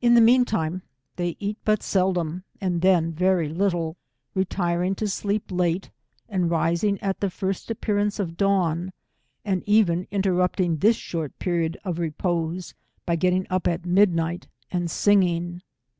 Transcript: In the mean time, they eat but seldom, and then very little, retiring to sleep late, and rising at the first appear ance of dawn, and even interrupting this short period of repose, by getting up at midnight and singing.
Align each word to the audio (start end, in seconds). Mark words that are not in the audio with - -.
In 0.00 0.14
the 0.14 0.20
mean 0.20 0.44
time, 0.44 0.82
they 1.16 1.34
eat 1.40 1.58
but 1.64 1.82
seldom, 1.82 2.44
and 2.60 2.80
then 2.80 3.10
very 3.12 3.48
little, 3.48 3.96
retiring 4.36 4.94
to 4.94 5.08
sleep 5.08 5.50
late, 5.50 5.90
and 6.28 6.48
rising 6.48 6.96
at 7.00 7.18
the 7.18 7.28
first 7.28 7.68
appear 7.68 7.98
ance 7.98 8.20
of 8.20 8.36
dawn, 8.36 8.92
and 9.44 9.64
even 9.66 10.06
interrupting 10.12 10.76
this 10.76 10.94
short 10.94 11.36
period 11.40 11.76
of 11.84 11.98
repose, 11.98 12.74
by 13.04 13.16
getting 13.16 13.48
up 13.50 13.66
at 13.66 13.84
midnight 13.84 14.46
and 14.70 14.88
singing. 14.92 15.60